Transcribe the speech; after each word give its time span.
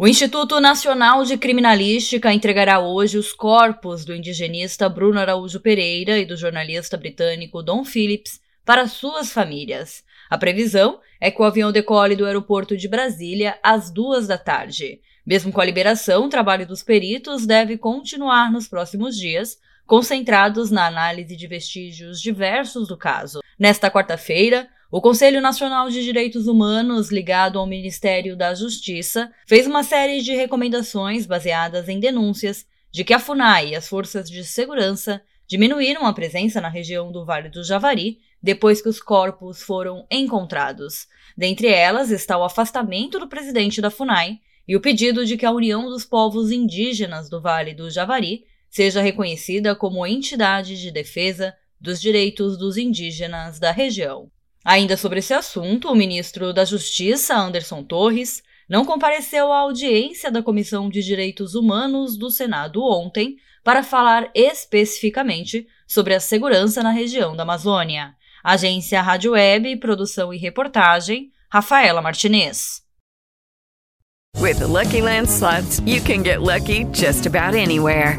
O 0.00 0.06
Instituto 0.06 0.60
Nacional 0.60 1.24
de 1.24 1.36
Criminalística 1.36 2.32
entregará 2.32 2.78
hoje 2.78 3.18
os 3.18 3.32
corpos 3.32 4.04
do 4.04 4.14
indigenista 4.14 4.88
Bruno 4.88 5.18
Araújo 5.18 5.58
Pereira 5.58 6.20
e 6.20 6.24
do 6.24 6.36
jornalista 6.36 6.96
britânico 6.96 7.64
Don 7.64 7.84
Phillips 7.84 8.40
para 8.64 8.86
suas 8.86 9.32
famílias. 9.32 10.04
A 10.30 10.38
previsão 10.38 11.00
é 11.20 11.32
que 11.32 11.42
o 11.42 11.44
avião 11.44 11.72
decole 11.72 12.14
do 12.14 12.24
aeroporto 12.24 12.76
de 12.76 12.86
Brasília 12.86 13.58
às 13.60 13.90
duas 13.90 14.28
da 14.28 14.38
tarde. 14.38 15.00
Mesmo 15.26 15.50
com 15.50 15.60
a 15.60 15.64
liberação, 15.64 16.26
o 16.26 16.30
trabalho 16.30 16.64
dos 16.64 16.84
peritos 16.84 17.44
deve 17.44 17.76
continuar 17.76 18.52
nos 18.52 18.68
próximos 18.68 19.16
dias, 19.16 19.58
concentrados 19.84 20.70
na 20.70 20.86
análise 20.86 21.34
de 21.34 21.48
vestígios 21.48 22.20
diversos 22.20 22.86
do 22.86 22.96
caso. 22.96 23.40
Nesta 23.58 23.90
quarta-feira, 23.90 24.68
o 24.90 25.02
Conselho 25.02 25.42
Nacional 25.42 25.90
de 25.90 26.02
Direitos 26.02 26.46
Humanos, 26.46 27.12
ligado 27.12 27.58
ao 27.58 27.66
Ministério 27.66 28.34
da 28.34 28.54
Justiça, 28.54 29.30
fez 29.46 29.66
uma 29.66 29.82
série 29.82 30.22
de 30.22 30.34
recomendações 30.34 31.26
baseadas 31.26 31.90
em 31.90 32.00
denúncias 32.00 32.64
de 32.90 33.04
que 33.04 33.12
a 33.12 33.18
FUNAI 33.18 33.70
e 33.70 33.76
as 33.76 33.86
forças 33.86 34.30
de 34.30 34.42
segurança 34.44 35.20
diminuíram 35.46 36.06
a 36.06 36.12
presença 36.14 36.58
na 36.58 36.70
região 36.70 37.12
do 37.12 37.22
Vale 37.22 37.50
do 37.50 37.62
Javari 37.62 38.18
depois 38.42 38.80
que 38.80 38.88
os 38.88 38.98
corpos 38.98 39.62
foram 39.62 40.06
encontrados. 40.10 41.06
Dentre 41.36 41.68
elas 41.68 42.10
está 42.10 42.38
o 42.38 42.44
afastamento 42.44 43.18
do 43.18 43.28
presidente 43.28 43.82
da 43.82 43.90
FUNAI 43.90 44.38
e 44.66 44.74
o 44.74 44.80
pedido 44.80 45.26
de 45.26 45.36
que 45.36 45.44
a 45.44 45.52
União 45.52 45.84
dos 45.84 46.06
Povos 46.06 46.50
Indígenas 46.50 47.28
do 47.28 47.42
Vale 47.42 47.74
do 47.74 47.90
Javari 47.90 48.44
seja 48.70 49.02
reconhecida 49.02 49.76
como 49.76 50.06
entidade 50.06 50.80
de 50.80 50.90
defesa 50.90 51.54
dos 51.78 52.00
direitos 52.00 52.56
dos 52.56 52.78
indígenas 52.78 53.58
da 53.58 53.70
região. 53.70 54.30
Ainda 54.64 54.96
sobre 54.96 55.20
esse 55.20 55.32
assunto, 55.32 55.90
o 55.90 55.94
ministro 55.94 56.52
da 56.52 56.64
Justiça, 56.64 57.36
Anderson 57.36 57.82
Torres, 57.82 58.42
não 58.68 58.84
compareceu 58.84 59.50
à 59.50 59.60
audiência 59.60 60.30
da 60.30 60.42
Comissão 60.42 60.90
de 60.90 61.02
Direitos 61.02 61.54
Humanos 61.54 62.16
do 62.16 62.30
Senado 62.30 62.82
ontem 62.82 63.36
para 63.64 63.82
falar 63.82 64.30
especificamente 64.34 65.66
sobre 65.86 66.14
a 66.14 66.20
segurança 66.20 66.82
na 66.82 66.90
região 66.90 67.34
da 67.34 67.44
Amazônia. 67.44 68.14
Agência 68.44 69.00
Rádio 69.00 69.32
Web, 69.32 69.76
produção 69.76 70.32
e 70.32 70.38
reportagem, 70.38 71.32
Rafaela 71.50 72.02
Martinez. 72.02 72.82
With 74.36 74.58
the 74.58 74.66
Lucky 74.66 75.02
Land 75.02 75.28
slots, 75.28 75.80
you 75.80 76.00
can 76.00 76.22
get 76.22 76.42
lucky 76.42 76.84
just 76.92 77.26
about 77.26 77.56
anywhere. 77.56 78.18